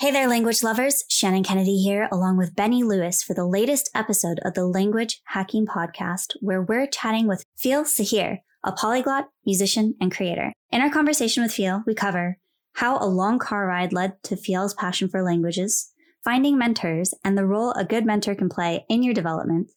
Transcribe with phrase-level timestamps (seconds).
[0.00, 1.02] Hey there, language lovers.
[1.08, 5.66] Shannon Kennedy here, along with Benny Lewis for the latest episode of the Language Hacking
[5.66, 10.52] Podcast, where we're chatting with Phil Sahir, a polyglot, musician, and creator.
[10.70, 12.38] In our conversation with Phil, we cover
[12.74, 15.90] how a long car ride led to Phil's passion for languages,
[16.22, 19.68] finding mentors and the role a good mentor can play in your development,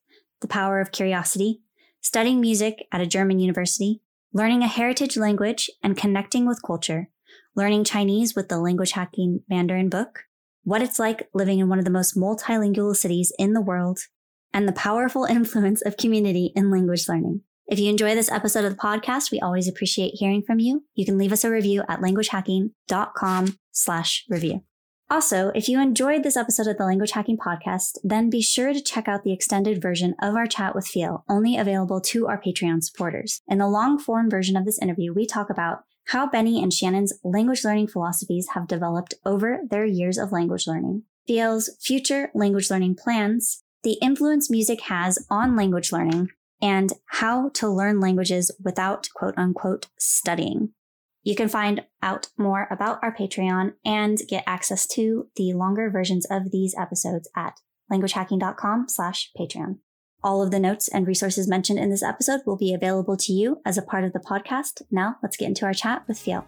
[0.41, 1.61] the power of curiosity,
[1.99, 4.01] studying music at a German university,
[4.33, 7.09] learning a heritage language and connecting with culture,
[7.55, 10.23] learning Chinese with the language hacking Mandarin book,
[10.63, 13.99] what it's like living in one of the most multilingual cities in the world,
[14.53, 17.41] and the powerful influence of community in language learning.
[17.67, 20.83] If you enjoy this episode of the podcast, we always appreciate hearing from you.
[20.93, 24.63] You can leave us a review at languagehacking.com slash review.
[25.09, 28.81] Also, if you enjoyed this episode of the Language Hacking Podcast, then be sure to
[28.81, 32.81] check out the extended version of our chat with Phil, only available to our Patreon
[32.81, 33.41] supporters.
[33.47, 37.13] In the long form version of this interview, we talk about how Benny and Shannon's
[37.23, 42.95] language learning philosophies have developed over their years of language learning, Phil's future language learning
[42.95, 46.29] plans, the influence music has on language learning,
[46.61, 50.73] and how to learn languages without quote unquote studying.
[51.23, 56.25] You can find out more about our Patreon and get access to the longer versions
[56.29, 57.59] of these episodes at
[57.91, 59.77] languagehacking.com slash Patreon.
[60.23, 63.59] All of the notes and resources mentioned in this episode will be available to you
[63.65, 64.83] as a part of the podcast.
[64.91, 66.45] Now let's get into our chat with Phil.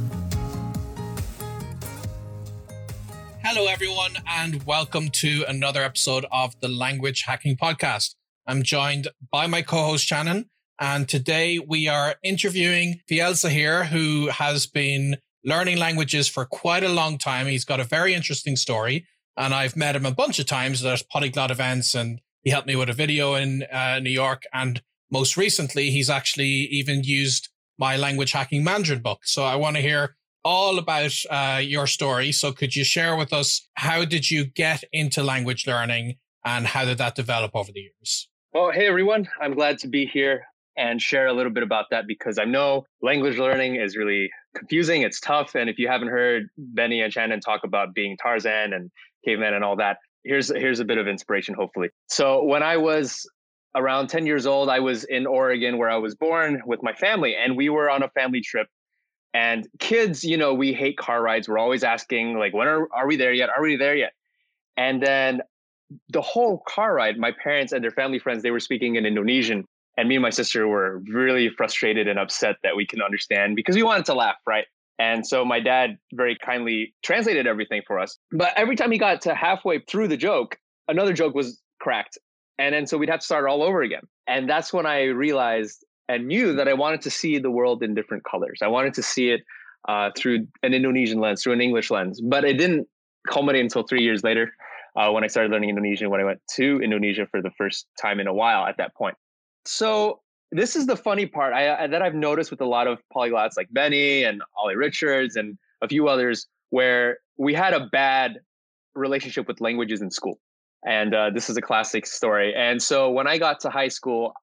[3.46, 8.14] Hello, everyone, and welcome to another episode of the Language Hacking Podcast.
[8.46, 10.48] I'm joined by my co host, Shannon,
[10.80, 16.88] and today we are interviewing Phil Sahir, who has been learning languages for quite a
[16.88, 17.46] long time.
[17.46, 21.02] He's got a very interesting story, and I've met him a bunch of times at
[21.10, 24.44] polyglot events, and he helped me with a video in uh, New York.
[24.54, 24.80] And
[25.10, 29.26] most recently, he's actually even used my language hacking Mandarin book.
[29.26, 32.32] So I want to hear all about uh, your story.
[32.32, 36.84] So could you share with us how did you get into language learning and how
[36.84, 38.28] did that develop over the years?
[38.52, 40.44] Well, hey everyone, I'm glad to be here
[40.76, 45.02] and share a little bit about that because I know language learning is really confusing.
[45.02, 45.54] It's tough.
[45.54, 48.90] And if you haven't heard Benny and Shannon talk about being Tarzan and
[49.24, 51.90] caveman and all that, here's here's a bit of inspiration, hopefully.
[52.08, 53.28] So when I was
[53.76, 57.34] around 10 years old, I was in Oregon where I was born with my family,
[57.36, 58.66] and we were on a family trip.
[59.34, 61.48] And kids, you know, we hate car rides.
[61.48, 63.50] We're always asking, like, when are, are we there yet?
[63.50, 64.12] Are we there yet?
[64.76, 65.42] And then
[66.08, 69.66] the whole car ride, my parents and their family friends, they were speaking in Indonesian.
[69.96, 73.76] And me and my sister were really frustrated and upset that we can understand because
[73.76, 74.66] we wanted to laugh, right?
[74.98, 78.16] And so my dad very kindly translated everything for us.
[78.32, 80.56] But every time he got to halfway through the joke,
[80.88, 82.18] another joke was cracked.
[82.58, 84.02] And then so we'd have to start all over again.
[84.26, 87.94] And that's when I realized and knew that I wanted to see the world in
[87.94, 88.60] different colors.
[88.62, 89.42] I wanted to see it
[89.88, 92.20] uh, through an Indonesian lens, through an English lens.
[92.20, 92.86] But it didn't
[93.28, 94.52] culminate until three years later
[94.96, 98.20] uh, when I started learning Indonesian, when I went to Indonesia for the first time
[98.20, 99.16] in a while at that point.
[99.64, 100.20] So
[100.52, 103.68] this is the funny part I, that I've noticed with a lot of polyglots like
[103.72, 108.38] Benny and Olly Richards and a few others, where we had a bad
[108.94, 110.38] relationship with languages in school.
[110.86, 112.54] And uh, this is a classic story.
[112.54, 114.34] And so when I got to high school,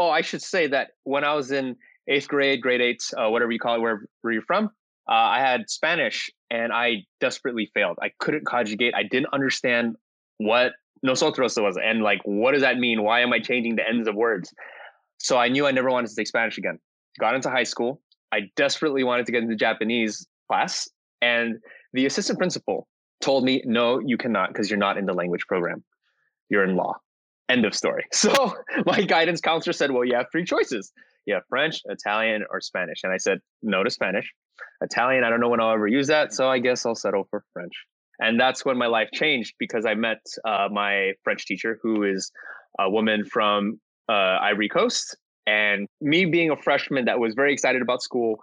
[0.00, 1.76] oh, I should say that when I was in
[2.08, 4.70] eighth grade, grade eight, uh, whatever you call it, where, where you're from,
[5.08, 7.98] uh, I had Spanish and I desperately failed.
[8.00, 8.94] I couldn't conjugate.
[8.94, 9.96] I didn't understand
[10.38, 10.72] what
[11.02, 13.02] nosotros was and like what does that mean?
[13.02, 14.52] Why am i changing the ends of words?
[15.18, 16.78] So i knew i never wanted to take spanish again.
[17.18, 18.02] Got into high school.
[18.32, 20.88] I desperately wanted to get into japanese class
[21.22, 21.56] and
[21.94, 22.86] the assistant principal
[23.22, 25.82] told me no you cannot because you're not in the language program.
[26.50, 26.96] You're in law
[27.50, 28.04] end of story.
[28.12, 28.54] So
[28.86, 30.92] my guidance counselor said well you have three choices.
[31.26, 33.00] You have french italian or spanish.
[33.04, 34.32] And i said no to spanish.
[34.82, 37.44] Italian i don't know when i'll ever use that so i guess i'll settle for
[37.52, 37.74] french.
[38.20, 42.30] And that's when my life changed because I met uh, my French teacher, who is
[42.78, 45.16] a woman from uh, Ivory Coast.
[45.46, 48.36] And me being a freshman that was very excited about school,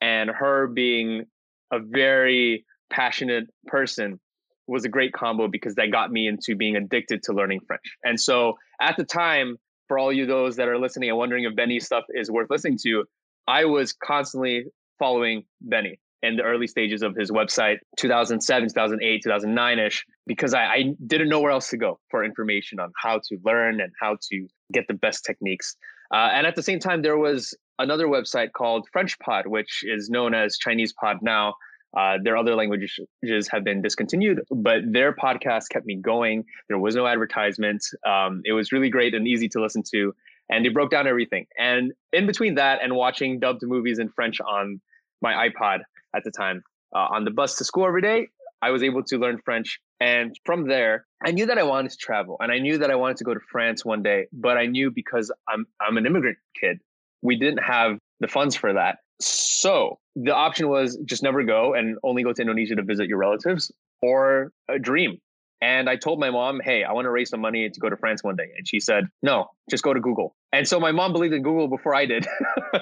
[0.00, 1.24] and her being
[1.72, 4.20] a very passionate person
[4.66, 7.82] was a great combo because that got me into being addicted to learning French.
[8.02, 9.56] And so at the time,
[9.88, 12.78] for all you those that are listening and wondering if Benny's stuff is worth listening
[12.84, 13.04] to,
[13.46, 14.64] I was constantly
[14.98, 20.84] following Benny in the early stages of his website 2007 2008 2009ish because I, I,
[21.06, 24.48] didn't know where else to go for information on how to learn and how to
[24.72, 25.76] get the best techniques
[26.14, 30.08] uh, and at the same time there was another website called french pod which is
[30.08, 31.54] known as chinese pod now
[31.96, 36.44] Uh, their other languages have been discontinued, but their podcast kept me going.
[36.68, 37.84] There was no advertisement.
[38.06, 40.12] Um, it was really great and easy to listen to,
[40.50, 41.46] and they broke down everything.
[41.58, 44.80] And in between that and watching dubbed movies in French on
[45.22, 45.80] my iPod
[46.14, 46.62] at the time,
[46.94, 48.28] uh, on the bus to school every day,
[48.60, 49.78] I was able to learn French.
[50.00, 52.96] And from there, I knew that I wanted to travel, and I knew that I
[52.96, 54.26] wanted to go to France one day.
[54.32, 56.80] But I knew because I'm I'm an immigrant kid,
[57.22, 58.98] we didn't have the funds for that.
[59.20, 63.18] So the option was just never go and only go to Indonesia to visit your
[63.18, 63.72] relatives
[64.02, 65.18] or a dream.
[65.62, 67.96] And I told my mom, hey, I want to raise some money to go to
[67.96, 68.50] France one day.
[68.56, 70.36] And she said, no, just go to Google.
[70.52, 72.26] And so my mom believed in Google before I did.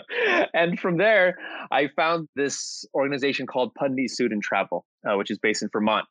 [0.54, 1.38] and from there,
[1.70, 6.06] I found this organization called Putney Student Travel, uh, which is based in Vermont.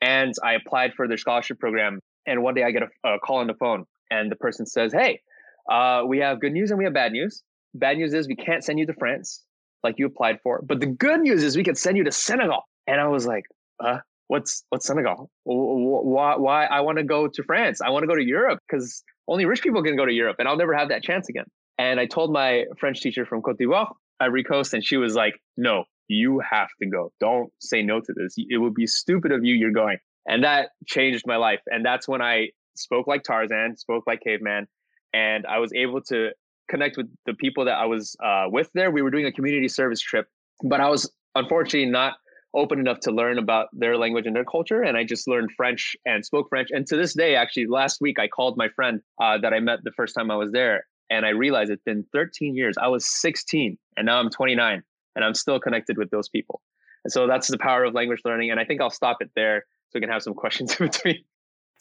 [0.00, 1.98] And I applied for their scholarship program.
[2.24, 4.92] And one day I get a, a call on the phone, and the person says,
[4.92, 5.20] hey,
[5.68, 7.42] uh, we have good news and we have bad news.
[7.74, 9.42] Bad news is we can't send you to France
[9.82, 10.62] like you applied for.
[10.62, 12.62] But the good news is we could send you to Senegal.
[12.86, 13.44] And I was like,
[13.80, 13.98] uh,
[14.28, 15.30] what's what's Senegal?
[15.44, 17.80] Why why I want to go to France?
[17.80, 20.48] I want to go to Europe because only rich people can go to Europe, and
[20.48, 21.44] I'll never have that chance again.
[21.78, 25.34] And I told my French teacher from Cote d'Ivoire, Ivory Coast, and she was like,
[25.56, 27.12] no, you have to go.
[27.20, 28.34] Don't say no to this.
[28.36, 29.54] It would be stupid of you.
[29.54, 29.98] You're going.
[30.26, 31.60] And that changed my life.
[31.66, 34.66] And that's when I spoke like Tarzan, spoke like caveman,
[35.12, 36.30] and I was able to
[36.68, 38.90] connect with the people that I was uh, with there.
[38.90, 40.28] We were doing a community service trip,
[40.62, 42.14] but I was unfortunately not
[42.54, 44.82] open enough to learn about their language and their culture.
[44.82, 46.68] And I just learned French and spoke French.
[46.70, 49.80] And to this day, actually, last week I called my friend uh, that I met
[49.84, 52.76] the first time I was there, and I realized it's been 13 years.
[52.80, 54.82] I was 16, and now I'm 29,
[55.16, 56.60] and I'm still connected with those people.
[57.04, 58.50] And so that's the power of language learning.
[58.50, 61.24] And I think I'll stop it there so we can have some questions in between.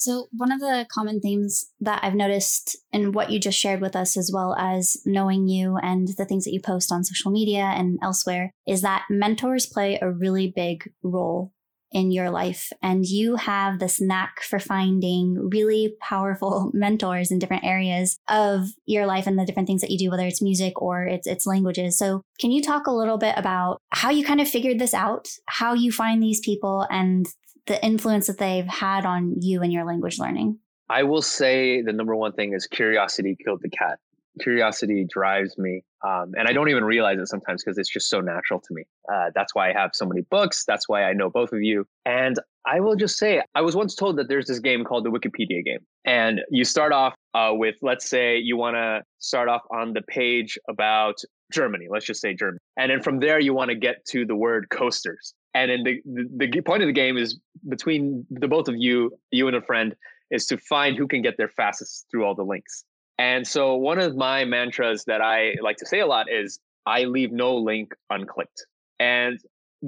[0.01, 3.95] So, one of the common themes that I've noticed in what you just shared with
[3.95, 7.65] us, as well as knowing you and the things that you post on social media
[7.65, 11.53] and elsewhere, is that mentors play a really big role
[11.91, 12.71] in your life.
[12.81, 19.05] And you have this knack for finding really powerful mentors in different areas of your
[19.05, 21.97] life and the different things that you do, whether it's music or it's, it's languages.
[21.97, 25.27] So can you talk a little bit about how you kind of figured this out,
[25.45, 27.27] how you find these people and
[27.67, 30.59] the influence that they've had on you and your language learning?
[30.89, 33.99] I will say the number one thing is curiosity killed the cat.
[34.41, 35.83] Curiosity drives me.
[36.05, 38.83] Um, and I don't even realize it sometimes because it's just so natural to me.
[39.11, 40.63] Uh, that's why I have so many books.
[40.65, 41.85] That's why I know both of you.
[42.05, 45.11] And I will just say, I was once told that there's this game called the
[45.11, 45.79] Wikipedia game.
[46.05, 50.01] And you start off uh, with, let's say, you want to start off on the
[50.01, 51.15] page about
[51.51, 51.87] Germany.
[51.89, 52.59] Let's just say Germany.
[52.77, 55.33] And then from there, you want to get to the word coasters.
[55.53, 59.17] And then the, the, the point of the game is between the both of you,
[59.31, 59.95] you and a friend,
[60.29, 62.85] is to find who can get there fastest through all the links.
[63.17, 67.03] And so one of my mantras that I like to say a lot is I
[67.03, 68.65] leave no link unclicked.
[68.99, 69.39] And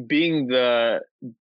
[0.07, 1.01] being the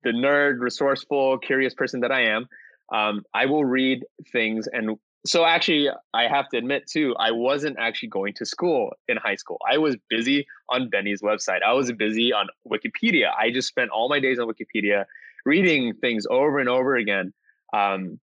[0.05, 2.46] the nerd, resourceful, curious person that I am,
[2.93, 4.96] um, I will read things and
[5.26, 9.35] so actually i have to admit too i wasn't actually going to school in high
[9.35, 9.59] school.
[9.70, 11.62] I was busy on benny's website.
[11.67, 13.31] I was busy on wikipedia.
[13.37, 15.05] I just spent all my days on wikipedia
[15.44, 17.32] reading things over and over again
[17.73, 18.20] um,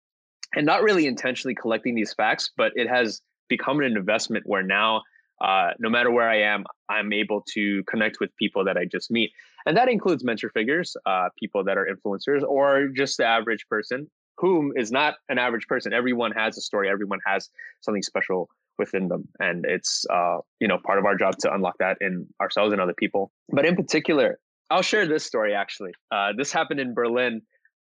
[0.55, 5.01] and not really intentionally collecting these facts but it has become an investment where now
[5.43, 9.11] uh, no matter where i am i'm able to connect with people that i just
[9.11, 9.31] meet.
[9.65, 14.09] And that includes mentor figures uh, people that are influencers or just the average person
[14.37, 15.93] whom is not an average person.
[15.93, 16.89] Everyone has a story.
[16.89, 17.49] Everyone has
[17.81, 21.77] something special within them, and it's uh, you know part of our job to unlock
[21.79, 23.31] that in ourselves and other people.
[23.49, 24.39] But in particular,
[24.69, 25.53] I'll share this story.
[25.53, 27.41] Actually, uh, this happened in Berlin,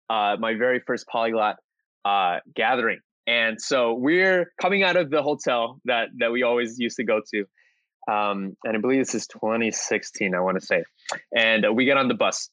[0.10, 1.58] uh, my very first polyglot
[2.06, 6.98] uh, gathering, and so we're coming out of the hotel that that we always used
[6.98, 7.46] to go to.
[8.12, 10.84] Um, and I believe this is 2016, I want to say.
[11.38, 12.50] And we get on the bus,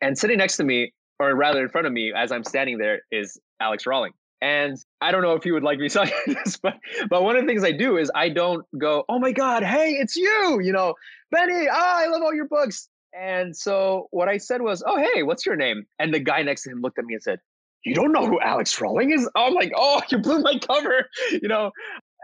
[0.00, 3.02] and sitting next to me or rather in front of me as I'm standing there
[3.10, 4.10] is Alex Rawling.
[4.40, 6.74] And I don't know if you would like me saying this, but
[7.08, 9.92] but one of the things I do is I don't go, oh my God, hey,
[9.92, 10.94] it's you, you know,
[11.30, 12.88] Benny, ah, I love all your books.
[13.18, 15.84] And so what I said was, oh hey, what's your name?
[15.98, 17.38] And the guy next to him looked at me and said,
[17.84, 19.28] you don't know who Alex Rawling is?
[19.34, 21.70] I'm like, oh, you blew my cover, you know.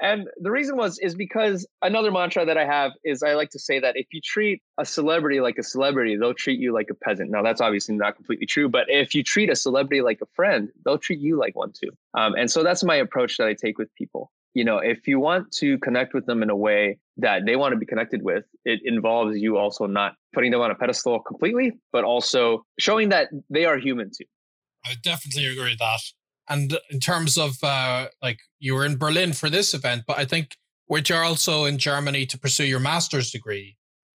[0.01, 3.59] And the reason was is because another mantra that I have is I like to
[3.59, 6.95] say that if you treat a celebrity like a celebrity, they'll treat you like a
[6.95, 7.31] peasant.
[7.31, 10.71] Now that's obviously not completely true, but if you treat a celebrity like a friend,
[10.85, 11.91] they'll treat you like one too.
[12.15, 14.33] Um, and so that's my approach that I take with people.
[14.55, 17.73] You know, if you want to connect with them in a way that they want
[17.73, 21.73] to be connected with, it involves you also not putting them on a pedestal completely,
[21.93, 24.25] but also showing that they are human too.
[24.85, 26.01] I definitely agree with that.
[26.51, 30.25] And in terms of uh, like you were in Berlin for this event, but I
[30.25, 33.77] think which you're also in Germany to pursue your master's degree.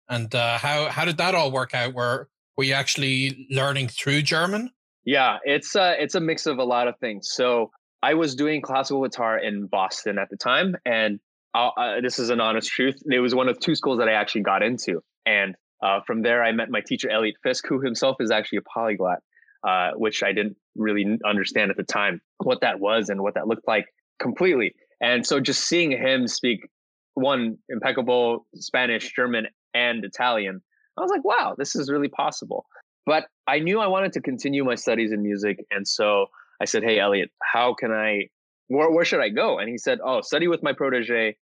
[0.10, 1.94] And uh, how how did that all work out?
[1.94, 4.72] Where were you actually learning through German?
[5.06, 7.30] Yeah, it's uh, it's a mix of a lot of things.
[7.32, 7.70] So
[8.02, 11.20] I was doing classical guitar in Boston at the time, and
[11.54, 12.96] uh, uh, this is an honest truth.
[13.10, 16.44] It was one of two schools that I actually got into, and uh, from there
[16.44, 19.20] I met my teacher Eliot Fisk, who himself is actually a polyglot,
[19.68, 23.48] uh, which I didn't really understand at the time what that was and what that
[23.48, 23.86] looked like
[24.20, 24.74] completely.
[25.02, 26.68] And so just seeing him speak
[27.16, 30.62] one impeccable Spanish, German, and Italian,
[30.98, 32.66] I was like, wow, this is really possible.
[33.06, 36.28] But I knew I wanted to continue my studies in music, and so
[36.62, 38.30] I said, "Hey, Eliot, how can I?
[38.68, 41.36] Where where should I go?" And he said, "Oh, study with my protege,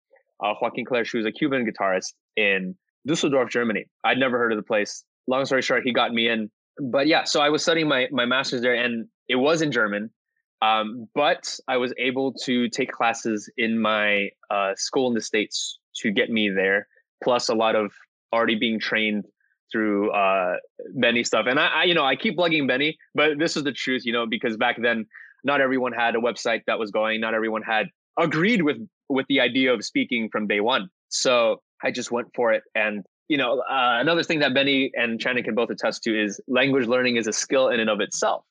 [0.43, 2.75] uh, Joaquin Clerch, who's a Cuban guitarist in
[3.05, 3.85] Dusseldorf, Germany.
[4.03, 5.03] I'd never heard of the place.
[5.27, 6.49] Long story short, he got me in.
[6.89, 10.09] But yeah, so I was studying my my master's there, and it was in German.
[10.61, 15.79] Um, but I was able to take classes in my uh, school in the states
[15.97, 16.87] to get me there.
[17.23, 17.91] Plus, a lot of
[18.33, 19.25] already being trained
[19.71, 20.57] through uh,
[20.95, 21.45] Benny stuff.
[21.47, 24.13] And I, I, you know, I keep plugging Benny, but this is the truth, you
[24.13, 25.05] know, because back then,
[25.43, 27.21] not everyone had a website that was going.
[27.21, 27.87] Not everyone had
[28.19, 28.77] agreed with
[29.09, 30.89] with the idea of speaking from day one.
[31.09, 32.63] So I just went for it.
[32.75, 36.39] And you know, uh, another thing that Benny and Shannon can both attest to is
[36.47, 38.43] language learning is a skill in and of itself.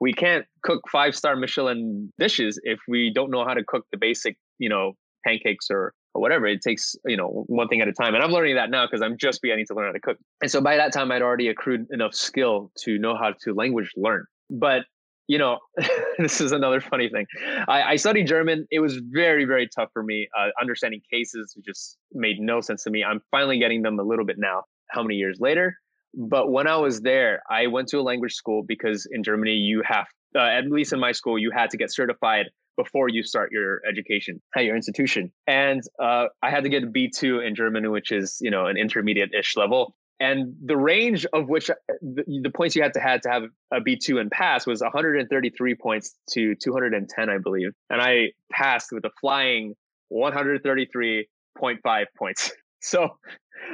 [0.00, 3.98] We can't cook five star Michelin dishes if we don't know how to cook the
[3.98, 4.94] basic, you know,
[5.24, 6.46] pancakes or or whatever.
[6.46, 8.14] It takes, you know, one thing at a time.
[8.14, 10.18] And I'm learning that now because I'm just beginning to learn how to cook.
[10.40, 13.92] And so by that time, I'd already accrued enough skill to know how to language
[13.96, 14.24] learn.
[14.50, 14.84] But,
[15.28, 15.58] you know,
[16.18, 17.26] this is another funny thing.
[17.68, 18.66] I, I, studied German.
[18.70, 20.26] It was very, very tough for me.
[20.36, 23.04] Uh, understanding cases just made no sense to me.
[23.04, 25.76] I'm finally getting them a little bit now, how many years later.
[26.14, 29.82] But when I was there, I went to a language school because in Germany, you
[29.86, 32.46] have, uh, at least in my school, you had to get certified
[32.78, 35.30] before you start your education at your institution.
[35.46, 38.78] And uh, I had to get a B2 in German, which is, you know, an
[38.78, 39.94] intermediate-ish level.
[40.20, 43.44] And the range of which uh, the, the points you had to have to have
[43.72, 47.70] a B2 and pass was 133 points to 210, I believe.
[47.88, 49.74] And I passed with a flying
[50.12, 52.52] 133.5 points.
[52.80, 53.18] So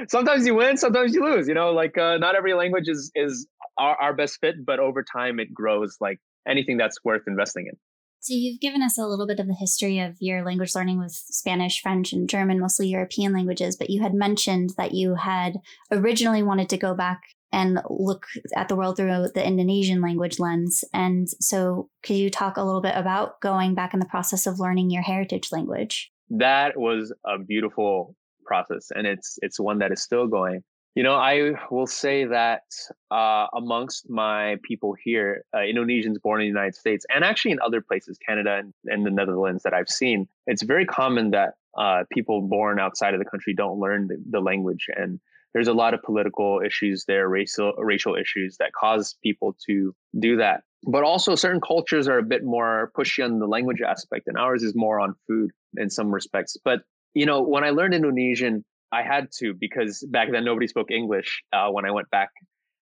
[0.09, 1.47] sometimes you win, sometimes you lose.
[1.47, 3.47] You know, like uh, not every language is is
[3.77, 7.77] our, our best fit, but over time it grows like anything that's worth investing in.
[8.25, 11.13] So you've given us a little bit of the history of your language learning with
[11.13, 15.59] Spanish, French, and German, mostly European languages, but you had mentioned that you had
[15.93, 17.21] originally wanted to go back
[17.53, 18.25] and look
[18.57, 20.85] at the world through the Indonesian language lens.
[20.95, 24.59] And so could you talk a little bit about going back in the process of
[24.59, 26.11] learning your heritage language?
[26.31, 28.17] That was a beautiful
[28.47, 30.63] process and it's it's one that is still going
[30.95, 32.63] you know, I will say that
[33.11, 37.59] uh, amongst my people here, uh, Indonesians born in the United States and actually in
[37.61, 42.05] other places, Canada and, and the Netherlands that I've seen, it's very common that uh,
[42.13, 44.87] people born outside of the country don't learn the, the, language.
[44.95, 45.19] And
[45.53, 50.37] there's a lot of political issues there, racial racial issues that cause people to do
[50.37, 50.63] that.
[50.87, 54.63] But also, certain cultures are a bit more pushy on the language aspect, and ours
[54.63, 56.57] is more on food in some respects.
[56.63, 56.83] But
[57.15, 61.43] you know, when I learned Indonesian, I had to because back then nobody spoke English
[61.53, 62.31] uh, when I went back.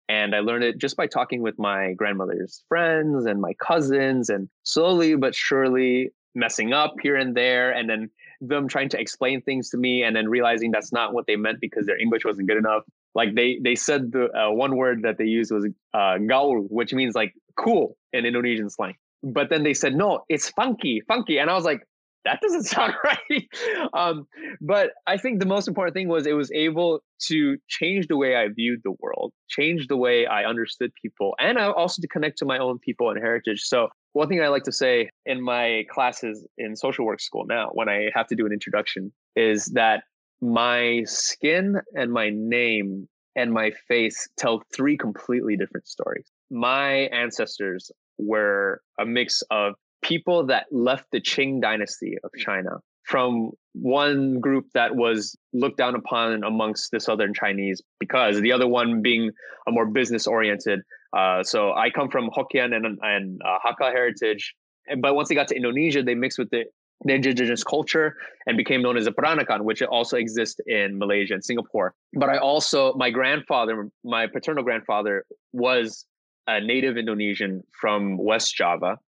[0.07, 4.49] And I learned it just by talking with my grandmother's friends and my cousins, and
[4.63, 7.71] slowly but surely messing up here and there.
[7.71, 8.09] And then
[8.41, 11.59] them trying to explain things to me and then realizing that's not what they meant
[11.59, 12.83] because their English wasn't good enough.
[13.15, 16.93] Like they they said the uh, one word that they used was uh, gaul, which
[16.93, 18.95] means like cool in Indonesian slang.
[19.21, 21.85] But then they said no, it's funky, funky, and I was like,
[22.25, 23.47] that doesn't sound right.
[23.93, 24.27] Um,
[24.61, 28.35] but I think the most important thing was it was able to change the way
[28.35, 32.45] I viewed the world, change the way I understood people, and also to connect to
[32.45, 33.61] my own people and heritage.
[33.61, 37.69] So one thing I like to say in my classes in social work school now,
[37.73, 40.03] when I have to do an introduction, is that
[40.41, 46.31] my skin and my name and my face tell three completely different stories.
[46.49, 53.51] My ancestors were a mix of people that left the Qing dynasty of China from
[53.73, 59.01] one group that was looked down upon amongst the southern Chinese because the other one
[59.01, 59.31] being
[59.67, 60.81] a more business oriented.
[61.17, 64.53] Uh, so I come from Hokkien and, and uh, Hakka heritage.
[64.99, 66.65] But once they got to Indonesia, they mixed with the,
[67.03, 68.15] the indigenous culture
[68.45, 71.95] and became known as a Peranakan, which also exists in Malaysia and Singapore.
[72.13, 76.05] But I also, my grandfather, my paternal grandfather was
[76.47, 78.99] a native Indonesian from West Java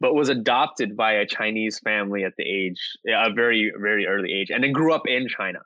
[0.00, 4.50] but was adopted by a Chinese family at the age, a very, very early age,
[4.50, 5.60] and then grew up in China.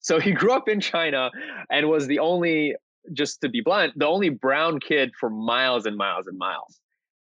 [0.00, 1.30] So he grew up in China
[1.70, 2.74] and was the only,
[3.12, 6.78] just to be blunt, the only brown kid for miles and miles and miles.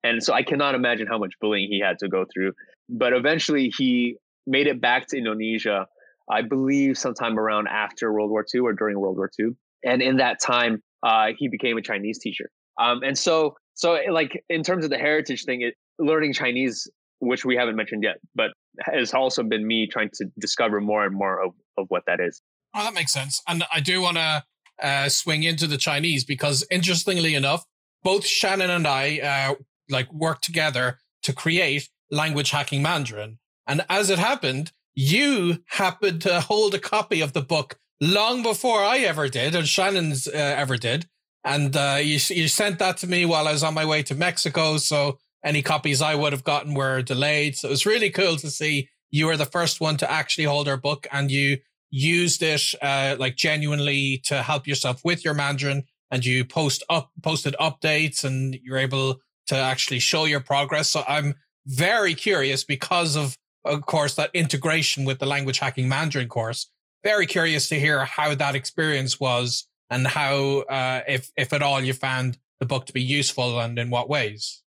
[0.02, 2.52] And so I cannot imagine how much bullying he had to go through.
[2.88, 4.16] But eventually he
[4.46, 5.86] made it back to Indonesia,
[6.30, 9.50] I believe sometime around after World War II or during World War II.
[9.84, 12.50] And in that time, uh, he became a Chinese teacher.
[12.78, 16.86] Um, and so, so like in terms of the heritage thing, it, learning Chinese,
[17.20, 18.50] which we haven't mentioned yet, but
[18.82, 22.42] has also been me trying to discover more and more of, of what that is.
[22.74, 23.40] Oh, that makes sense.
[23.48, 24.44] And I do want to
[24.82, 27.64] uh, swing into the Chinese because interestingly enough,
[28.02, 29.54] both Shannon and I uh,
[29.88, 33.38] like work together to create language hacking Mandarin.
[33.66, 38.84] And as it happened, you happened to hold a copy of the book long before
[38.84, 41.06] I ever did, and Shannon's uh, ever did.
[41.44, 44.14] And uh, you you sent that to me while I was on my way to
[44.14, 44.76] Mexico.
[44.76, 47.56] So any copies I would have gotten were delayed.
[47.56, 50.68] So it was really cool to see you were the first one to actually hold
[50.68, 51.58] our book, and you
[51.90, 57.10] used it uh, like genuinely to help yourself with your Mandarin, and you post up
[57.22, 60.90] posted updates, and you're able to actually show your progress.
[60.90, 61.34] So I'm
[61.66, 66.70] very curious because of of course that integration with the language hacking Mandarin course
[67.02, 71.80] very curious to hear how that experience was and how, uh, if if at all,
[71.80, 74.62] you found the book to be useful and in what ways.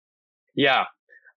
[0.54, 0.84] Yeah.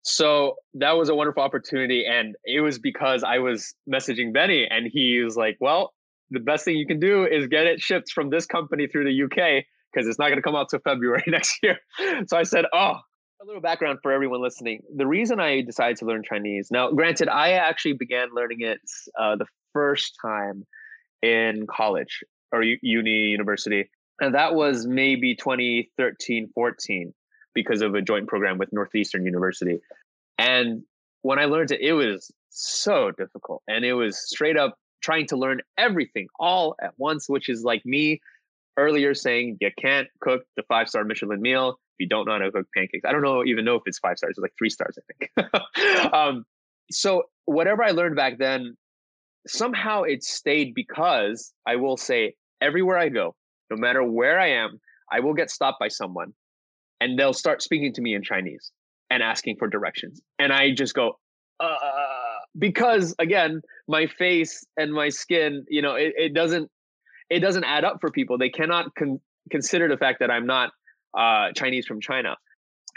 [0.02, 2.06] So that was a wonderful opportunity.
[2.06, 5.94] And it was because I was messaging Benny and he was like, well,
[6.30, 9.24] the best thing you can do is get it shipped from this company through the
[9.24, 11.80] UK because it's not going to come out till February next year.
[12.28, 13.00] So I said, oh,
[13.42, 14.82] a little background for everyone listening.
[14.96, 18.80] The reason I decided to learn Chinese, now, granted, I actually began learning it
[19.20, 20.66] uh, the first time
[21.22, 23.90] in college or uni university.
[24.20, 27.14] And that was maybe 2013, 14
[27.54, 29.80] because of a joint program with Northeastern University.
[30.38, 30.84] And
[31.22, 33.64] when I learned it, it was so difficult.
[33.68, 37.86] And it was straight up trying to learn everything all at once, which is like
[37.86, 38.22] me
[38.78, 42.40] earlier saying you can't cook the five star Michelin meal if you don't know how
[42.40, 43.06] to cook pancakes.
[43.06, 46.14] I don't know even know if it's five stars, it's like three stars, I think.
[46.14, 46.46] um,
[46.92, 48.76] so whatever I learned back then
[49.48, 53.36] somehow it stayed because I will say everywhere I go,
[53.70, 54.80] no matter where I am,
[55.12, 56.34] I will get stopped by someone
[57.00, 58.72] and they'll start speaking to me in Chinese
[59.10, 60.22] and asking for directions.
[60.40, 61.20] And I just go,
[61.60, 61.76] uh,
[62.58, 66.70] because again, my face and my skin, you know, it, it doesn't,
[67.30, 68.38] it doesn't add up for people.
[68.38, 69.20] They cannot con-
[69.52, 70.72] consider the fact that I'm not
[71.18, 72.36] uh, Chinese from China.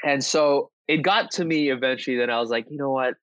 [0.05, 3.15] And so it got to me eventually that I was like, you know what?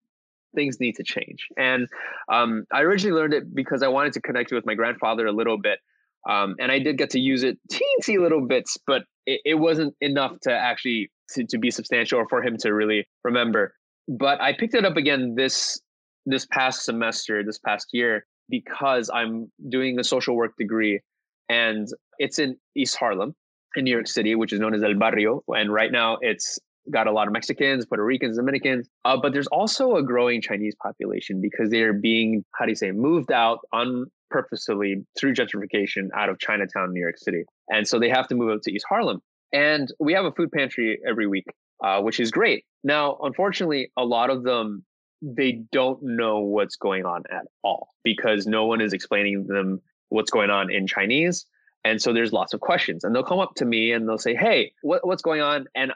[0.56, 1.48] Things need to change.
[1.58, 1.88] And
[2.32, 5.58] um, I originally learned it because I wanted to connect with my grandfather a little
[5.58, 5.80] bit.
[6.28, 9.94] Um, and I did get to use it teensy little bits, but it, it wasn't
[10.02, 13.74] enough to actually to, to be substantial or for him to really remember.
[14.08, 15.80] But I picked it up again this
[16.26, 21.02] this past semester, this past year, because I'm doing a social work degree,
[21.50, 21.88] and
[22.18, 23.36] it's in East Harlem
[23.76, 25.44] in New York City, which is known as El Barrio.
[25.50, 26.60] And right now, it's
[26.92, 30.76] got a lot of Mexicans, Puerto Ricans, Dominicans, uh, but there's also a growing Chinese
[30.82, 36.40] population because they're being, how do you say, moved out unpurposefully through gentrification out of
[36.40, 37.44] Chinatown, New York City.
[37.70, 39.22] And so they have to move out to East Harlem.
[39.52, 41.46] And we have a food pantry every week,
[41.84, 42.66] uh, which is great.
[42.84, 44.84] Now, unfortunately, a lot of them,
[45.22, 50.30] they don't know what's going on at all because no one is explaining them what's
[50.30, 51.46] going on in Chinese.
[51.84, 53.04] And so there's lots of questions.
[53.04, 55.68] And they'll come up to me and they'll say, Hey, what, what's going on?
[55.76, 55.94] And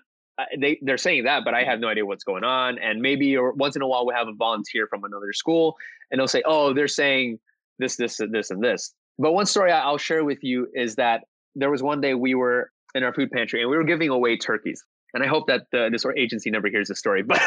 [0.59, 2.77] they they're saying that, but I have no idea what's going on.
[2.79, 5.75] And maybe or once in a while we have a volunteer from another school,
[6.11, 7.39] and they'll say, "Oh, they're saying
[7.79, 11.23] this, this, this, and this." But one story I'll share with you is that
[11.55, 14.37] there was one day we were in our food pantry and we were giving away
[14.37, 14.83] turkeys.
[15.13, 17.41] And I hope that the, this agency never hears this story, but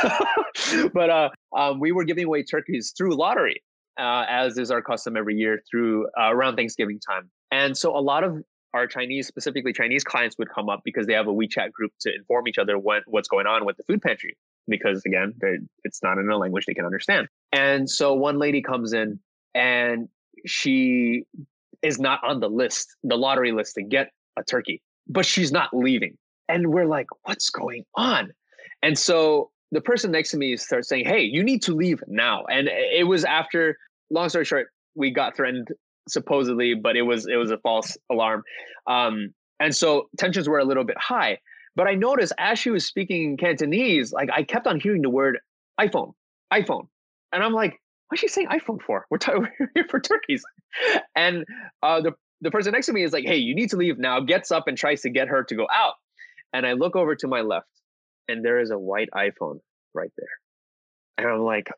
[0.93, 3.63] but uh, um, we were giving away turkeys through lottery,
[3.99, 7.31] uh, as is our custom every year through uh, around Thanksgiving time.
[7.51, 8.43] And so a lot of
[8.75, 12.15] our Chinese, specifically Chinese clients would come up because they have a WeChat group to
[12.15, 14.37] inform each other what, what's going on with the food pantry.
[14.69, 15.35] Because again,
[15.85, 17.29] it's not in a language they can understand.
[17.53, 19.19] And so one lady comes in
[19.55, 20.09] and
[20.47, 21.25] she
[21.83, 25.71] is not on the list, the lottery list to get a turkey, but she's not
[25.73, 26.17] leaving.
[26.49, 28.33] And we're like, what's going on?
[28.83, 32.45] And so the person next to me starts saying, Hey, you need to leave now.
[32.45, 33.79] And it was after,
[34.11, 35.69] long story short, we got threatened
[36.09, 38.43] supposedly, but it was it was a false alarm.
[38.87, 41.39] Um, and so tensions were a little bit high.
[41.75, 45.11] But I noticed as she was speaking in Cantonese, like I kept on hearing the
[45.11, 45.39] word
[45.81, 46.13] iPhone,
[46.53, 46.89] iPhone,
[47.33, 49.07] and I'm like, what's she saying iPhone for?
[49.11, 50.45] We're, t- we're here for turkeys.
[51.17, 51.45] And
[51.83, 52.13] uh, the
[52.43, 54.21] the person next to me is like, hey, you need to leave now.
[54.21, 55.95] Gets up and tries to get her to go out.
[56.53, 57.69] And I look over to my left,
[58.29, 59.61] and there is a white iPhone
[59.95, 60.29] right there.
[61.19, 61.71] And I'm like,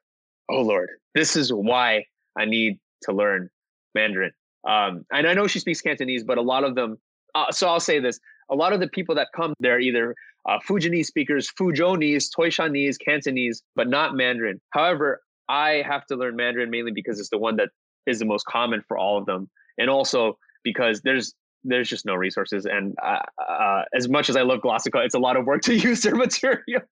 [0.48, 2.04] oh Lord, this is why
[2.36, 3.50] I need to learn
[3.94, 4.32] Mandarin.
[4.66, 6.98] Um, and I know she speaks Cantonese, but a lot of them.
[7.34, 8.18] Uh, so I'll say this:
[8.50, 10.14] a lot of the people that come, they're either
[10.48, 14.60] uh, Fujianese speakers, Fuzhounese, Toishanese, Cantonese, but not Mandarin.
[14.70, 17.70] However, I have to learn Mandarin mainly because it's the one that
[18.06, 22.14] is the most common for all of them, and also because there's there's just no
[22.14, 22.66] resources.
[22.66, 25.74] And uh, uh, as much as I love Glossika, it's a lot of work to
[25.88, 26.82] use their material.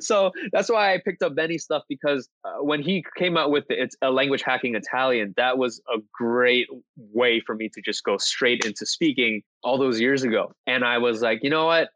[0.00, 3.66] so that's why I picked up Benny's stuff because uh, when he came out with
[3.68, 8.02] the, it's a language hacking Italian, that was a great way for me to just
[8.04, 10.52] go straight into speaking all those years ago.
[10.66, 11.90] And I was like, you know what?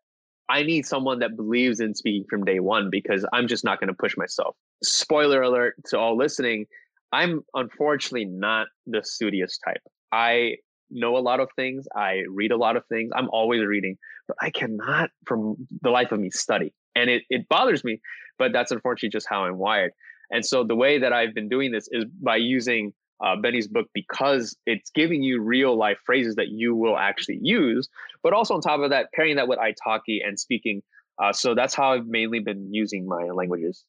[0.49, 3.89] I need someone that believes in speaking from day one because I'm just not going
[3.89, 4.55] to push myself.
[4.83, 6.67] Spoiler alert to all listening.
[7.13, 9.83] I'm unfortunately not the studious type.
[10.13, 10.59] I
[10.91, 11.87] know a lot of things.
[11.95, 13.11] I read a lot of things.
[13.15, 13.97] I'm always reading,
[14.29, 16.73] but I cannot, from the life of me, study.
[16.95, 18.01] And it, it bothers me,
[18.39, 19.93] but that's unfortunately just how I'm wired.
[20.31, 22.93] And so the way that I've been doing this is by using
[23.25, 27.89] uh, Benny's book because it's giving you real life phrases that you will actually use,
[28.23, 30.83] but also on top of that, pairing that with italki and speaking.
[31.23, 33.85] Uh, so that's how I've mainly been using my languages.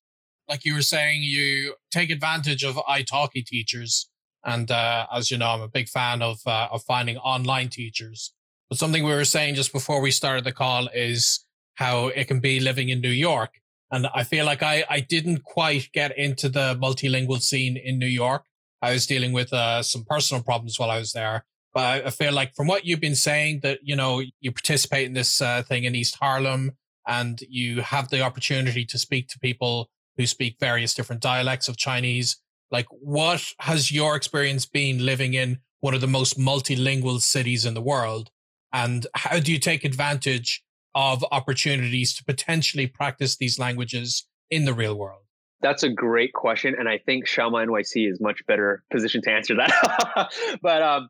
[0.48, 4.10] Like you were saying, you take advantage of italki teachers
[4.48, 8.34] and uh, as you know, I'm a big fan of uh, of finding online teachers.
[8.70, 12.40] But something we were saying just before we started the call is how it can
[12.40, 13.60] be living in New York.
[13.92, 18.08] And I feel like I, I didn't quite get into the multilingual scene in New
[18.08, 18.44] York.
[18.82, 21.46] I was dealing with uh, some personal problems while I was there.
[21.74, 25.14] But I feel like from what you've been saying that, you know, you participate in
[25.14, 26.72] this uh, thing in East Harlem
[27.08, 31.78] and you have the opportunity to speak to people who speak various different dialects of
[31.78, 32.38] Chinese
[32.72, 37.74] like, what has your experience been living in one of the most multilingual cities in
[37.74, 38.30] the world?
[38.74, 44.74] And how do you take advantage of opportunities to potentially practice these languages in the
[44.74, 45.22] real world?
[45.60, 49.56] That's a great question, and I think Xiaoma NYC is much better positioned to answer
[49.58, 50.32] that.
[50.62, 51.10] but um,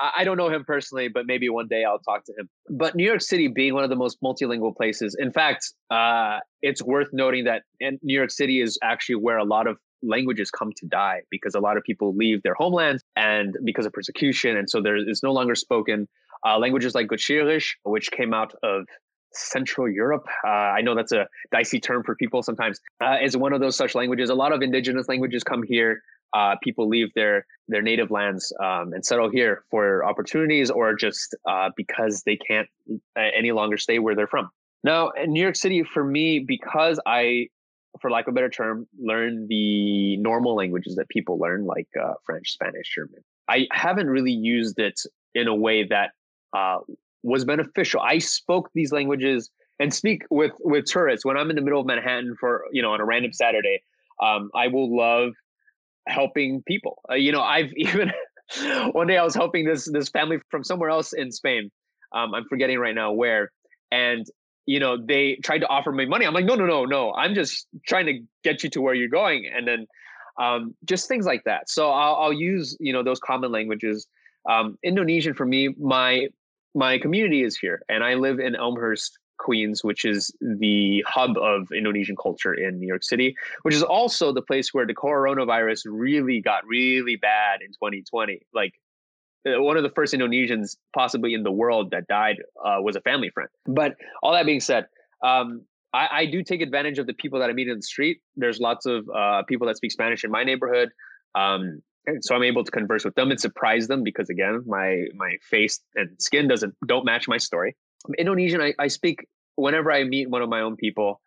[0.00, 2.48] I don't know him personally, but maybe one day I'll talk to him.
[2.70, 6.80] But New York City being one of the most multilingual places, in fact, uh, it's
[6.80, 10.86] worth noting that New York City is actually where a lot of languages come to
[10.86, 14.56] die because a lot of people leave their homelands and because of persecution.
[14.56, 16.08] And so there is no longer spoken.
[16.46, 18.86] Uh, languages like Gottscheerish, which came out of
[19.32, 20.24] Central Europe.
[20.46, 22.80] Uh, I know that's a dicey term for people sometimes.
[23.02, 24.30] Uh, is one of those such languages.
[24.30, 26.00] A lot of indigenous languages come here.
[26.34, 31.34] Uh, people leave their their native lands um, and settle here for opportunities, or just
[31.48, 34.48] uh, because they can't uh, any longer stay where they're from.
[34.84, 37.48] Now, in New York City, for me, because I
[38.00, 42.14] for lack of a better term, learn the normal languages that people learn, like uh,
[42.24, 43.22] French, Spanish, German.
[43.48, 45.00] I haven't really used it
[45.34, 46.10] in a way that
[46.56, 46.78] uh,
[47.22, 48.00] was beneficial.
[48.00, 51.86] I spoke these languages and speak with with tourists when I'm in the middle of
[51.86, 53.82] Manhattan for you know on a random Saturday.
[54.20, 55.32] Um, I will love
[56.06, 57.00] helping people.
[57.10, 58.12] Uh, you know, I've even
[58.92, 61.70] one day I was helping this this family from somewhere else in Spain.
[62.12, 63.52] Um, I'm forgetting right now where,
[63.90, 64.26] and
[64.68, 66.26] you know, they tried to offer me money.
[66.26, 67.14] I'm like, no, no, no, no.
[67.14, 69.50] I'm just trying to get you to where you're going.
[69.50, 69.86] And then
[70.38, 71.70] um, just things like that.
[71.70, 74.06] So I'll, I'll, use, you know, those common languages.
[74.46, 76.28] Um, Indonesian for me, my
[76.74, 81.72] my community is here, and I live in Elmhurst, Queens, which is the hub of
[81.72, 86.42] Indonesian culture in New York City, which is also the place where the coronavirus really
[86.42, 88.42] got really bad in 2020.
[88.52, 88.74] Like
[89.56, 93.30] one of the first Indonesians possibly in the world that died uh, was a family
[93.30, 93.48] friend.
[93.66, 94.86] But all that being said,
[95.24, 98.20] um, I, I, do take advantage of the people that I meet in the street.
[98.36, 100.90] There's lots of uh, people that speak Spanish in my neighborhood.
[101.34, 105.04] Um, and so I'm able to converse with them and surprise them because again, my
[105.14, 107.76] my face and skin doesn't don't match my story.
[108.06, 111.20] I'm Indonesian, I, I speak whenever I meet one of my own people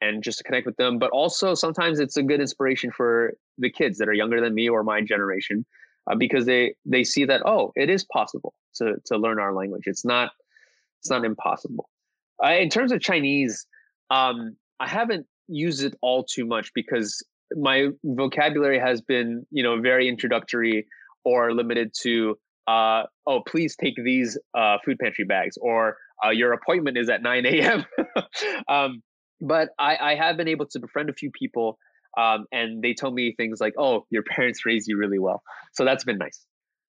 [0.00, 0.98] and just to connect with them.
[0.98, 4.68] But also sometimes it's a good inspiration for the kids that are younger than me
[4.68, 5.66] or my generation
[6.08, 9.84] uh, because they they see that oh it is possible to to learn our language.
[9.86, 10.30] It's not
[11.00, 11.88] it's not impossible.
[12.42, 13.66] Uh, in terms of chinese
[14.10, 17.22] um, i haven't used it all too much because
[17.56, 20.86] my vocabulary has been you know very introductory
[21.24, 26.52] or limited to uh, oh please take these uh, food pantry bags or uh, your
[26.52, 27.84] appointment is at 9 a.m
[28.68, 29.02] um,
[29.40, 31.78] but I, I have been able to befriend a few people
[32.16, 35.42] um, and they told me things like, "Oh, your parents raised you really well,"
[35.72, 36.44] so that's been nice.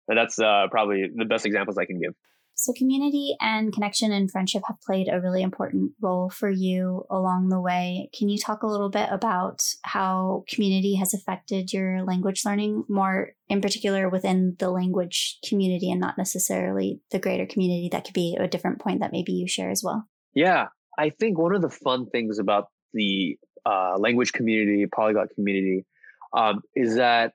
[0.08, 2.14] And that's uh, probably the best examples I can give.
[2.56, 7.50] So, community and connection and friendship have played a really important role for you along
[7.50, 8.10] the way.
[8.14, 13.32] Can you talk a little bit about how community has affected your language learning, more
[13.48, 17.90] in particular within the language community and not necessarily the greater community?
[17.92, 20.08] That could be a different point that maybe you share as well.
[20.36, 20.68] Yeah,
[21.00, 25.86] I think one of the fun things about the uh, language community, polyglot community,
[26.34, 27.34] um, is that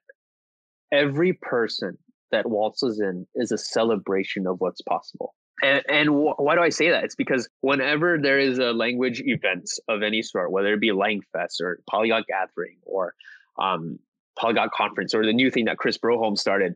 [0.92, 1.98] every person
[2.30, 5.34] that waltzes in is a celebration of what's possible.
[5.62, 7.04] And, and wh- why do I say that?
[7.04, 11.60] It's because whenever there is a language event of any sort, whether it be Langfest
[11.60, 13.14] or Polyglot Gathering or
[13.58, 13.98] um,
[14.38, 16.74] Polyglot Conference or the new thing that Chris Broholm started,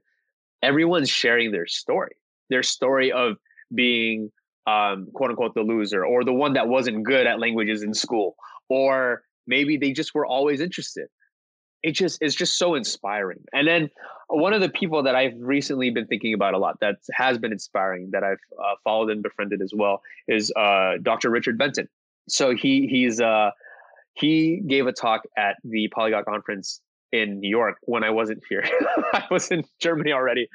[0.62, 2.16] everyone's sharing their story,
[2.48, 3.36] their story of
[3.74, 4.30] being
[4.66, 8.36] um, quote unquote the loser or the one that wasn't good at languages in school
[8.68, 11.08] or maybe they just were always interested
[11.82, 13.90] it just it's just so inspiring and then
[14.28, 17.52] one of the people that i've recently been thinking about a lot that has been
[17.52, 21.88] inspiring that i've uh, followed and befriended as well is uh, dr richard benton
[22.28, 23.50] so he he's uh
[24.14, 26.80] he gave a talk at the polyglot conference
[27.12, 28.64] in New York when I wasn't here.
[29.12, 30.48] I was in Germany already.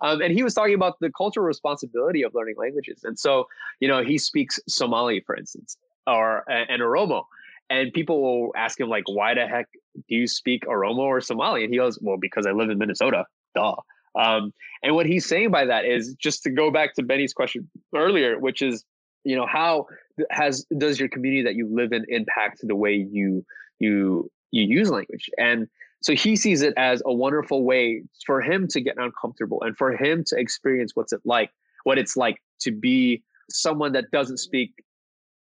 [0.00, 3.02] Um, and he was talking about the cultural responsibility of learning languages.
[3.04, 3.46] And so,
[3.78, 7.24] you know, he speaks Somali, for instance, or and Oromo.
[7.70, 9.68] And people will ask him, like, why the heck
[10.08, 11.64] do you speak Oromo or Somali?
[11.64, 13.24] And he goes, well, because I live in Minnesota.
[13.54, 13.76] Duh.
[14.18, 14.52] Um,
[14.82, 18.38] and what he's saying by that is just to go back to Benny's question earlier,
[18.38, 18.84] which is,
[19.24, 19.86] you know, how
[20.30, 23.44] has does your community that you live in impact the way you
[23.78, 25.30] you you use language?
[25.38, 25.68] And
[26.02, 29.94] so he sees it as a wonderful way for him to get uncomfortable and for
[29.94, 31.50] him to experience what's it like,
[31.84, 34.72] what it's like to be someone that doesn't speak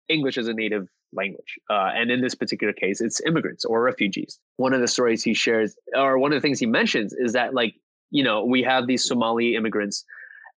[0.10, 1.60] English as a native language.
[1.69, 4.39] Uh, and in this particular case, it's immigrants or refugees.
[4.58, 7.54] One of the stories he shares, or one of the things he mentions, is that
[7.54, 7.76] like
[8.12, 10.06] you know we have these Somali immigrants,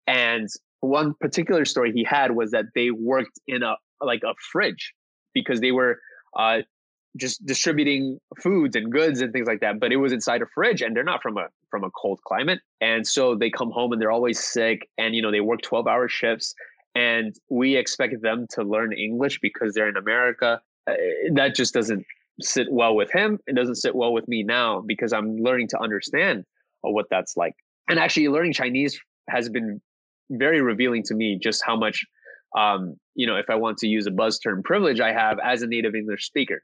[0.07, 0.49] and
[0.81, 4.93] one particular story he had was that they worked in a like a fridge
[5.33, 5.99] because they were
[6.37, 6.59] uh,
[7.17, 10.81] just distributing foods and goods and things like that but it was inside a fridge
[10.81, 14.01] and they're not from a from a cold climate and so they come home and
[14.01, 16.55] they're always sick and you know they work 12 hour shifts
[16.95, 20.95] and we expect them to learn english because they're in america uh,
[21.35, 22.05] that just doesn't
[22.41, 23.39] sit well with him.
[23.47, 26.45] It doesn't sit well with me now because i'm learning to understand
[26.81, 27.55] what that's like.
[27.89, 29.81] And actually learning chinese has been
[30.31, 32.05] very revealing to me just how much
[32.57, 35.63] um, you know if i want to use a buzz term privilege i have as
[35.63, 36.63] a native english speaker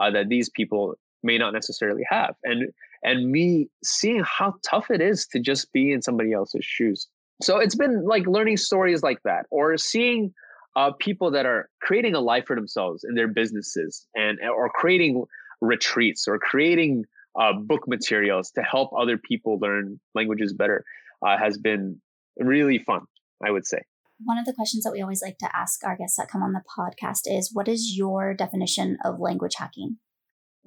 [0.00, 2.34] uh, that these people may not necessarily have.
[2.44, 7.06] And and me seeing how tough it is to just be in somebody else's shoes
[7.42, 10.32] so it's been like learning stories like that or seeing
[10.76, 15.24] uh, people that are creating a life for themselves in their businesses and or creating
[15.60, 17.04] retreats or creating
[17.40, 20.84] uh, book materials to help other people learn languages better
[21.26, 22.00] uh, has been
[22.38, 23.00] really fun
[23.44, 23.80] i would say
[24.24, 26.52] one of the questions that we always like to ask our guests that come on
[26.52, 29.98] the podcast is what is your definition of language hacking?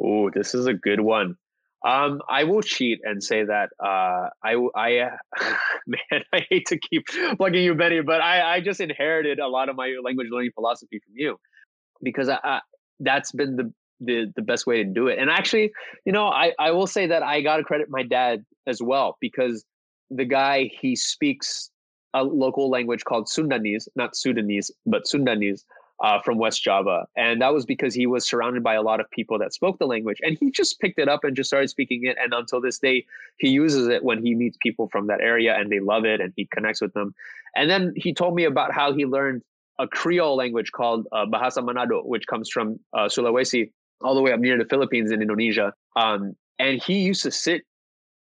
[0.02, 1.36] Oh, this is a good one.
[1.84, 5.10] Um, I will cheat and say that uh, I, I, uh,
[5.88, 9.67] man, I hate to keep plugging you, Benny, but I, I just inherited a lot
[9.67, 11.38] of my language learning philosophy from you
[12.04, 12.60] because I, I,
[13.00, 15.17] that's been the, the the best way to do it.
[15.20, 15.72] And actually,
[16.06, 19.17] you know, I, I will say that I got to credit my dad as well
[19.20, 19.65] because
[20.12, 21.72] the guy he speaks
[22.13, 25.63] a local language called Sundanese, not Sudanese, but Sundanese
[26.02, 27.06] uh, from West Java.
[27.16, 29.86] And that was because he was surrounded by a lot of people that spoke the
[29.86, 30.18] language.
[30.22, 32.18] And he just picked it up and just started speaking it.
[32.22, 33.06] And until this day,
[33.38, 36.34] he uses it when he meets people from that area and they love it and
[36.36, 37.14] he connects with them.
[37.56, 39.44] And then he told me about how he learned
[39.80, 44.32] a Creole language called uh, Bahasa Manado, which comes from uh, Sulawesi all the way
[44.32, 45.74] up near the Philippines in Indonesia.
[45.96, 47.64] Um, and he used to sit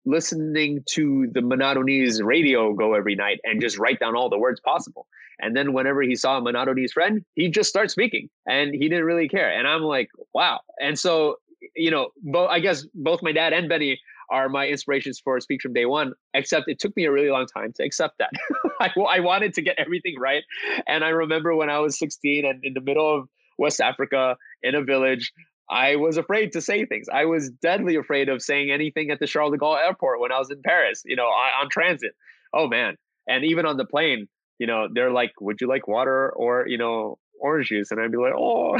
[0.05, 4.59] listening to the Manadonese radio go every night and just write down all the words
[4.59, 5.07] possible.
[5.39, 9.05] And then whenever he saw a Manadonese friend, he just starts speaking and he didn't
[9.05, 9.51] really care.
[9.51, 10.59] And I'm like, wow.
[10.79, 11.37] And so,
[11.75, 12.09] you know,
[12.49, 16.13] I guess both my dad and Benny are my inspirations for Speak from Day One,
[16.33, 18.31] except it took me a really long time to accept that.
[18.79, 20.43] I, I wanted to get everything right.
[20.87, 24.73] And I remember when I was 16 and in the middle of West Africa in
[24.73, 25.33] a village,
[25.71, 27.07] I was afraid to say things.
[27.11, 30.37] I was deadly afraid of saying anything at the Charles de Gaulle airport when I
[30.37, 32.11] was in Paris, you know, on, transit.
[32.53, 32.97] Oh man.
[33.27, 34.27] And even on the plane,
[34.59, 37.89] you know, they're like, would you like water or, you know, orange juice?
[37.89, 38.77] And I'd be like, oh.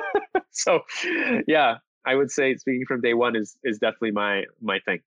[0.50, 0.80] so
[1.46, 1.74] yeah,
[2.06, 5.00] I would say speaking from day one is is definitely my my thing.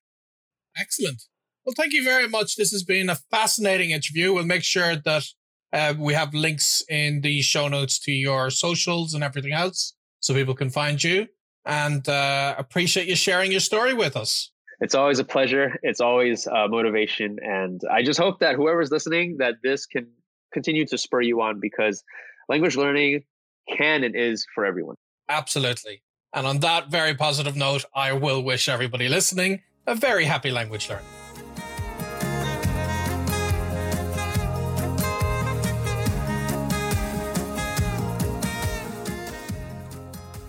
[0.78, 1.24] Excellent.
[1.66, 2.58] Well, thank you very much.
[2.58, 4.34] This has been a fascinating interview.
[4.34, 5.24] We'll make sure that
[5.72, 10.34] uh, we have links in the show notes to your socials and everything else so
[10.34, 11.28] people can find you.
[11.66, 14.52] And uh, appreciate you sharing your story with us.
[14.80, 15.78] It's always a pleasure.
[15.84, 20.08] It's always uh, motivation, and I just hope that whoever's listening, that this can
[20.52, 22.04] continue to spur you on because
[22.50, 23.24] language learning
[23.70, 24.96] can and is for everyone.
[25.30, 26.02] Absolutely.
[26.34, 30.90] And on that very positive note, I will wish everybody listening a very happy language
[30.90, 31.23] learning.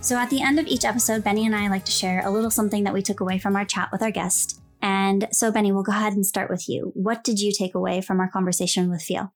[0.05, 2.51] So, at the end of each episode, Benny and I like to share a little
[2.51, 4.61] something that we took away from our chat with our guest.
[4.79, 6.91] And so, Benny, we'll go ahead and start with you.
[6.93, 9.33] What did you take away from our conversation with Phil?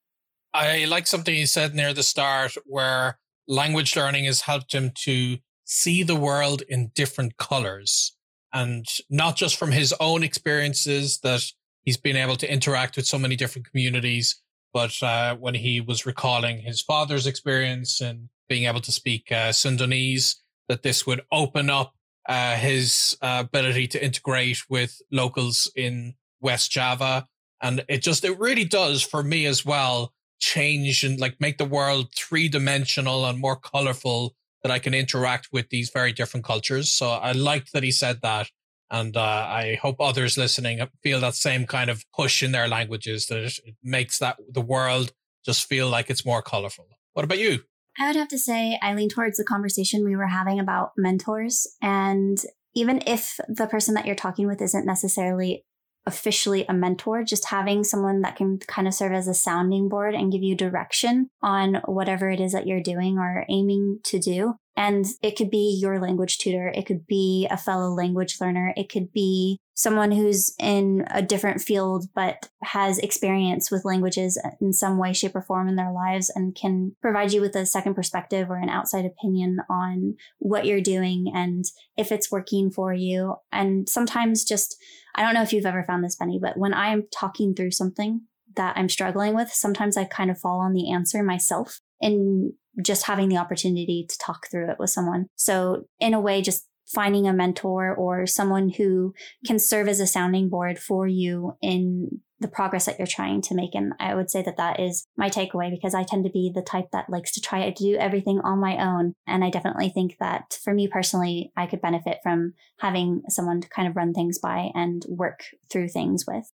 [0.53, 5.39] I like something he said near the start where language learning has helped him to
[5.65, 8.15] see the world in different colors
[8.53, 11.43] and not just from his own experiences that
[11.81, 14.39] he's been able to interact with so many different communities,
[14.71, 19.49] but uh, when he was recalling his father's experience and being able to speak uh,
[19.49, 20.35] Sundanese,
[20.69, 21.93] that this would open up
[22.29, 27.27] uh, his uh, ability to integrate with locals in West Java.
[27.61, 31.65] And it just, it really does for me as well change and like make the
[31.65, 36.89] world three dimensional and more colorful that I can interact with these very different cultures.
[36.89, 38.49] So I liked that he said that.
[38.91, 43.27] And uh, I hope others listening feel that same kind of push in their languages
[43.27, 45.13] that it makes that the world
[45.45, 46.87] just feel like it's more colorful.
[47.13, 47.59] What about you?
[47.97, 51.67] I would have to say I lean towards the conversation we were having about mentors.
[51.81, 52.37] And
[52.75, 55.65] even if the person that you're talking with isn't necessarily
[56.05, 60.15] officially a mentor, just having someone that can kind of serve as a sounding board
[60.15, 64.55] and give you direction on whatever it is that you're doing or aiming to do.
[64.75, 66.71] And it could be your language tutor.
[66.73, 68.73] It could be a fellow language learner.
[68.77, 74.73] It could be someone who's in a different field but has experience with languages in
[74.73, 77.93] some way, shape, or form in their lives and can provide you with a second
[77.93, 81.63] perspective or an outside opinion on what you're doing and
[81.95, 83.35] if it's working for you.
[83.53, 84.75] And sometimes just,
[85.15, 88.23] I don't know if you've ever found this, Benny, but when I'm talking through something
[88.57, 92.51] that I'm struggling with, sometimes I kind of fall on the answer myself in
[92.83, 95.27] just having the opportunity to talk through it with someone.
[95.37, 99.13] So in a way, just finding a mentor or someone who
[99.45, 103.55] can serve as a sounding board for you in the progress that you're trying to
[103.55, 103.75] make.
[103.75, 106.61] And I would say that that is my takeaway because I tend to be the
[106.61, 109.13] type that likes to try to do everything on my own.
[109.27, 113.69] And I definitely think that for me personally, I could benefit from having someone to
[113.69, 116.49] kind of run things by and work through things with.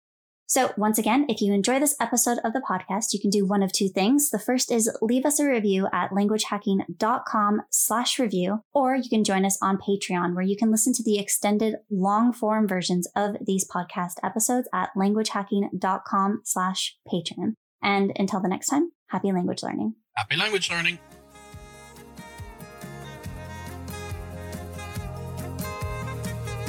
[0.48, 3.64] So once again, if you enjoy this episode of the podcast, you can do one
[3.64, 4.30] of two things.
[4.30, 9.46] The first is leave us a review at languagehacking.com slash review, or you can join
[9.46, 13.68] us on Patreon where you can listen to the extended long form versions of these
[13.68, 17.54] podcast episodes at languagehacking.com slash patreon.
[17.82, 19.96] And until the next time, happy language learning.
[20.16, 21.00] Happy language learning.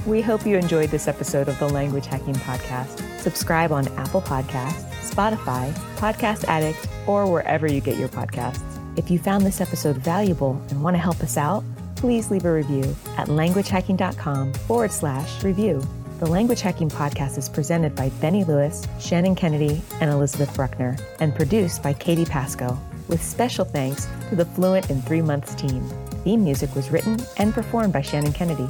[0.07, 3.04] We hope you enjoyed this episode of the Language Hacking Podcast.
[3.25, 8.61] Subscribe on Apple Podcasts, Spotify, Podcast Addict, or wherever you get your podcasts.
[8.99, 11.65] If you found this episode valuable and want to help us out,
[11.97, 15.83] please leave a review at languagehacking.com forward slash review.
[16.21, 21.35] The Language Hacking Podcast is presented by Benny Lewis, Shannon Kennedy, and Elizabeth Bruckner, and
[21.35, 25.83] produced by Katie Pasco, with special thanks to the Fluent in Three Months team.
[26.25, 28.69] Theme music was written and performed by Shannon Kennedy.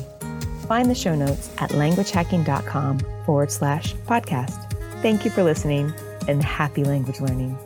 [0.64, 4.70] Find the show notes at languagehacking.com forward slash podcast.
[5.02, 5.92] Thank you for listening
[6.26, 7.58] and happy language learning.